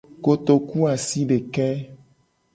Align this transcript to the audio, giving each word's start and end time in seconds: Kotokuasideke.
Kotokuasideke. 0.23 1.67